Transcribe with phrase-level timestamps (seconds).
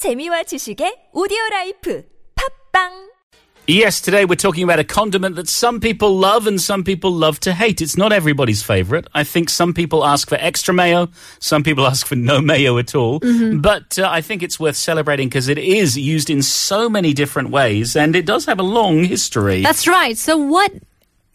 [0.00, 2.03] 재미와 지식의 오디오 라이프
[2.35, 3.11] 팝빵
[3.67, 7.39] Yes, today we're talking about a condiment that some people love and some people love
[7.41, 7.79] to hate.
[7.79, 9.07] It's not everybody's favorite.
[9.13, 11.09] I think some people ask for extra mayo,
[11.39, 13.19] some people ask for no mayo at all.
[13.19, 17.51] But uh, I think it's worth celebrating because it is used in so many different
[17.51, 19.61] ways and it does have a long history.
[19.61, 20.17] That's right.
[20.17, 20.73] So what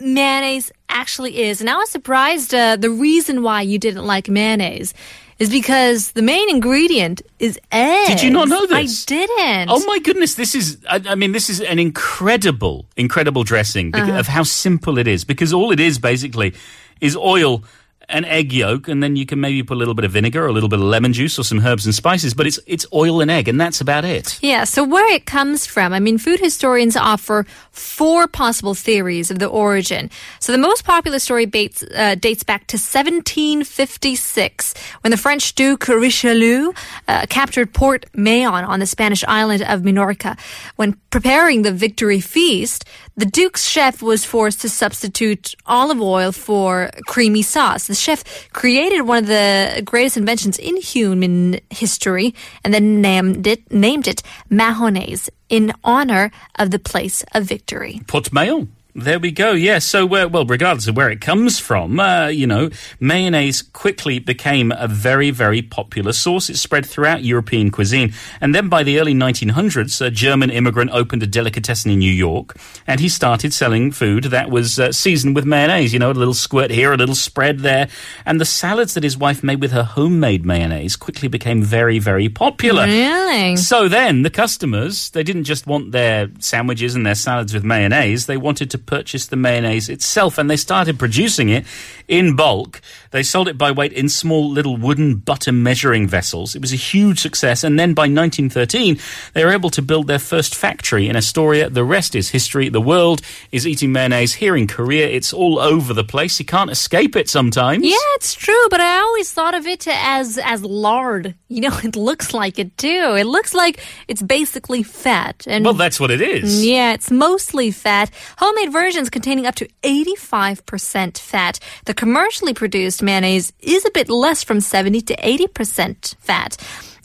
[0.00, 4.92] mayonnaise actually is, and I was surprised uh, the reason why you didn't like mayonnaise
[5.38, 8.08] is because the main ingredient is eggs.
[8.08, 9.04] Did you not know this?
[9.04, 9.68] I didn't.
[9.70, 14.02] Oh my goodness, this is, I, I mean, this is an incredible, incredible dressing bec-
[14.02, 14.18] uh-huh.
[14.18, 16.54] of how simple it is because all it is basically
[17.00, 17.64] is oil,
[18.08, 20.46] an egg yolk, and then you can maybe put a little bit of vinegar or
[20.46, 23.20] a little bit of lemon juice or some herbs and spices, but it's, it's oil
[23.20, 24.38] and egg and that's about it.
[24.42, 29.38] Yeah, so where it comes from, I mean, food historians offer four possible theories of
[29.38, 30.10] the origin.
[30.40, 35.88] So the most popular story dates, uh, dates back to 1756 when the French Duke
[35.88, 36.72] Richelieu
[37.08, 40.38] uh, captured Port Mahon on the Spanish island of Minorca.
[40.76, 42.84] When preparing the victory feast,
[43.16, 47.88] the Duke's chef was forced to substitute olive oil for creamy sauce.
[48.00, 54.08] Chef created one of the greatest inventions in human history and then named it, named
[54.08, 58.00] it mayonnaise in honor of the place of victory.
[58.06, 58.68] Put mayo.
[58.98, 59.52] There we go.
[59.52, 59.78] Yeah.
[59.78, 64.72] So, uh, well, regardless of where it comes from, uh, you know, mayonnaise quickly became
[64.72, 66.48] a very, very popular sauce.
[66.48, 68.14] It spread throughout European cuisine.
[68.40, 72.56] And then by the early 1900s, a German immigrant opened a delicatessen in New York
[72.86, 76.32] and he started selling food that was uh, seasoned with mayonnaise, you know, a little
[76.32, 77.88] squirt here, a little spread there.
[78.24, 82.30] And the salads that his wife made with her homemade mayonnaise quickly became very, very
[82.30, 82.86] popular.
[82.86, 83.56] Really?
[83.56, 88.24] So then the customers, they didn't just want their sandwiches and their salads with mayonnaise,
[88.24, 91.64] they wanted to purchase the mayonnaise itself and they started producing it
[92.08, 92.80] in bulk.
[93.10, 96.54] They sold it by weight in small little wooden butter measuring vessels.
[96.54, 98.98] It was a huge success and then by 1913
[99.34, 101.68] they were able to build their first factory in Astoria.
[101.68, 102.68] The rest is history.
[102.68, 105.06] The world is eating mayonnaise here in Korea.
[105.08, 106.38] It's all over the place.
[106.38, 107.84] You can't escape it sometimes.
[107.84, 111.34] Yeah, it's true, but I always thought of it as as lard.
[111.48, 113.14] You know, it looks like it too.
[113.18, 115.44] It looks like it's basically fat.
[115.46, 116.64] And Well, that's what it is.
[116.64, 118.10] Yeah, it's mostly fat.
[118.38, 121.58] Homemade versions containing up to 85% fat.
[121.86, 126.56] The commercially produced mayonnaise is a bit less from 70 to 80% fat.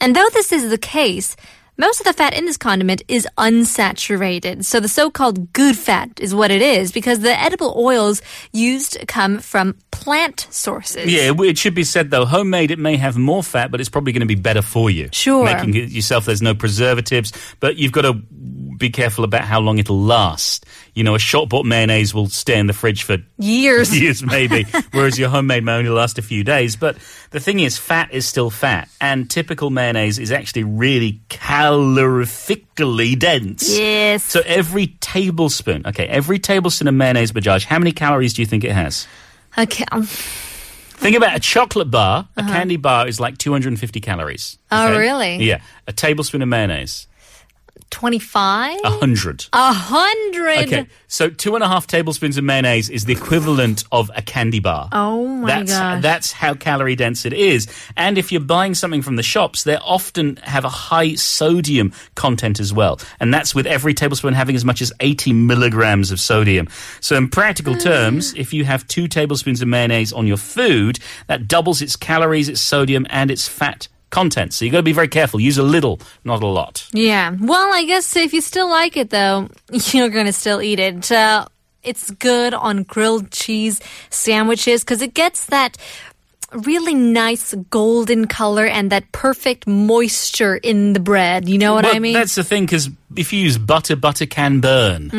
[0.01, 1.37] And though this is the case,
[1.77, 4.65] most of the fat in this condiment is unsaturated.
[4.65, 8.21] So the so-called good fat is what it is because the edible oils
[8.51, 11.11] used come from plant sources.
[11.11, 14.11] Yeah, it should be said though, homemade it may have more fat, but it's probably
[14.11, 15.07] going to be better for you.
[15.13, 15.45] Sure.
[15.45, 18.21] Making it yourself, there's no preservatives, but you've got to
[18.81, 20.65] be careful about how long it'll last.
[20.93, 23.97] You know, a shop bought mayonnaise will stay in the fridge for Years.
[24.01, 26.75] years maybe, whereas your homemade may only last a few days.
[26.75, 26.97] But
[27.29, 33.77] the thing is, fat is still fat, and typical mayonnaise is actually really calorifically dense.
[33.77, 34.23] Yes.
[34.23, 38.63] So every tablespoon, okay, every tablespoon of mayonnaise, Bajaj, how many calories do you think
[38.63, 39.07] it has?
[39.57, 39.85] Okay.
[39.91, 40.07] um,
[41.01, 42.27] Think about a chocolate bar.
[42.37, 44.59] A candy bar is like 250 calories.
[44.69, 44.93] Uh-huh.
[44.93, 45.37] Oh, really?
[45.37, 45.61] Yeah.
[45.87, 47.07] A tablespoon of mayonnaise,
[47.91, 48.79] 25?
[48.83, 49.45] a 100.
[49.53, 50.57] A hundred.
[50.63, 54.59] Okay, so two and a half tablespoons of mayonnaise is the equivalent of a candy
[54.59, 54.89] bar.
[54.91, 56.01] Oh my that's, gosh.
[56.01, 57.67] That's how calorie dense it is.
[57.95, 62.59] And if you're buying something from the shops, they often have a high sodium content
[62.59, 62.99] as well.
[63.19, 66.67] And that's with every tablespoon having as much as 80 milligrams of sodium.
[67.01, 67.83] So in practical Mm.
[67.83, 70.97] terms, if you have two tablespoons of mayonnaise on your food,
[71.27, 74.53] that doubles its calories, its sodium, and its fat content.
[74.53, 75.39] So you've got to be very careful.
[75.39, 76.87] Use a little, not a lot.
[76.93, 77.35] Yeah.
[77.39, 81.11] Well, I guess if you still like it, though, you're going to still eat it.
[81.11, 81.47] Uh,
[81.83, 85.77] it's good on grilled cheese sandwiches because it gets that
[86.53, 91.47] really nice golden color and that perfect moisture in the bread.
[91.47, 92.13] You know what well, I mean?
[92.13, 95.09] That's the thing, because if you use butter, butter can burn.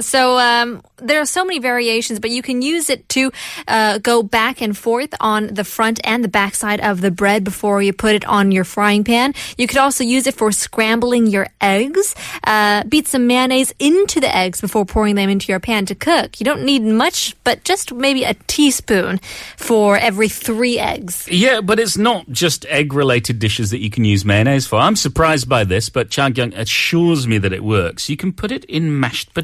[0.00, 3.32] So um, there are so many variations, but you can use it to
[3.68, 7.44] uh, go back and forth on the front and the back side of the bread
[7.44, 9.34] before you put it on your frying pan.
[9.56, 12.14] You could also use it for scrambling your eggs.
[12.44, 16.40] Uh, beat some mayonnaise into the eggs before pouring them into your pan to cook.
[16.40, 19.20] You don't need much, but just maybe a teaspoon
[19.56, 21.28] for every three eggs.
[21.30, 24.76] Yeah, but it's not just egg-related dishes that you can use mayonnaise for.
[24.76, 28.08] I'm surprised by this, but Chagyang assures me that it works.
[28.08, 29.43] You can put it in mashed potatoes.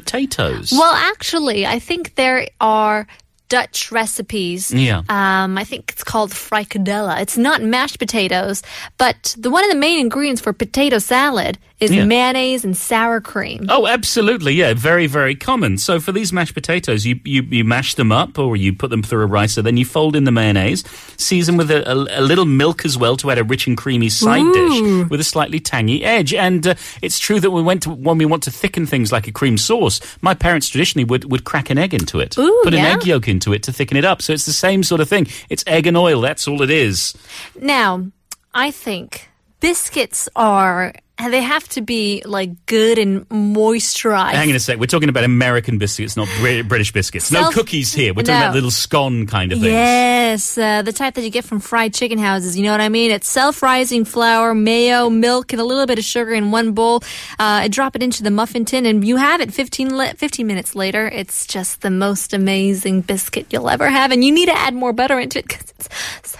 [0.71, 3.07] Well, actually, I think there are
[3.51, 4.71] Dutch recipes.
[4.71, 4.99] Yeah.
[5.09, 7.19] Um, I think it's called fricadella.
[7.21, 8.63] It's not mashed potatoes,
[8.97, 12.05] but the one of the main ingredients for potato salad is Yeah.
[12.05, 13.65] mayonnaise and sour cream.
[13.67, 14.53] Oh, absolutely.
[14.53, 15.77] Yeah, very, very common.
[15.79, 19.03] So for these mashed potatoes, you, you, you mash them up or you put them
[19.03, 20.83] through a ricer, then you fold in the mayonnaise,
[21.17, 24.09] season with a, a, a little milk as well to add a rich and creamy
[24.09, 26.33] side dish with a slightly tangy edge.
[26.33, 29.27] And uh, it's true that we went to, when we want to thicken things like
[29.27, 32.73] a cream sauce, my parents traditionally would, would crack an egg into it, Ooh, put
[32.75, 34.21] an egg yolk into it to thicken it up.
[34.21, 35.27] So it's the same sort of thing.
[35.49, 36.21] It's egg and oil.
[36.21, 37.15] That's all it is.
[37.59, 38.07] Now,
[38.53, 39.29] I think
[39.59, 40.93] biscuits are
[41.29, 44.31] they have to be like good and moisturized.
[44.33, 44.79] Hang on a sec.
[44.79, 47.31] We're talking about American biscuits, not British biscuits.
[47.31, 48.13] no cookies here.
[48.13, 48.45] We're talking No.
[48.45, 49.71] about little scone kind of things.
[49.71, 52.57] Yes, uh, the type that you get from fried chicken houses.
[52.57, 53.11] You know what I mean?
[53.11, 57.03] It's self-rising flour, mayo, milk, and a little bit of sugar in one bowl.
[57.39, 59.53] Uh, drop it into the muffin tin, and you have it.
[59.53, 64.11] 15, li- 15 minutes later, it's just the most amazing biscuit you'll ever have.
[64.11, 65.89] And you need to add more butter into it because it's
[66.31, 66.39] so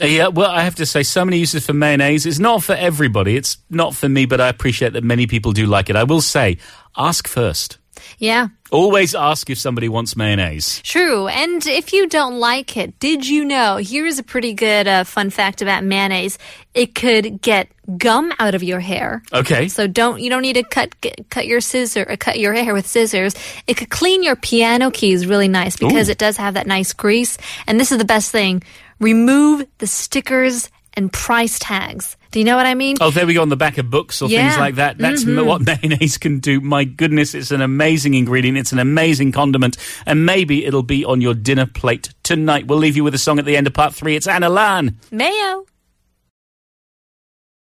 [0.00, 2.26] Yeah, well, I have to say, so many uses for mayonnaise.
[2.26, 3.36] It's not for everybody.
[3.36, 5.96] It's not for me, but I appreciate that many people do like it.
[5.96, 6.58] I will say,
[6.96, 7.78] ask first.
[8.24, 8.48] Yeah.
[8.72, 10.80] Always ask if somebody wants mayonnaise.
[10.80, 11.28] True.
[11.28, 13.76] And if you don't like it, did you know?
[13.76, 16.38] Here's a pretty good uh, fun fact about mayonnaise.
[16.72, 17.68] It could get
[17.98, 19.22] gum out of your hair.
[19.30, 19.68] Okay.
[19.68, 22.72] So don't you don't need to cut get, cut your scissor uh, cut your hair
[22.72, 23.34] with scissors.
[23.66, 26.12] It could clean your piano keys really nice because Ooh.
[26.12, 27.36] it does have that nice grease.
[27.66, 28.62] And this is the best thing:
[29.00, 32.16] remove the stickers and price tags.
[32.30, 32.96] Do you know what I mean?
[33.00, 34.50] Oh, there we go on the back of books or things Yeah.
[34.52, 34.60] Mm-hmm.
[34.60, 34.98] like that.
[34.98, 36.60] That's m what mayonnaise can do.
[36.60, 38.58] My goodness, it's an amazing ingredient.
[38.58, 39.76] It's an amazing condiment.
[40.06, 42.66] And maybe it'll be on your dinner plate tonight.
[42.66, 44.16] We'll leave you with a song at the end of part three.
[44.16, 44.96] It's Anna Lan.
[45.12, 45.66] Mayo.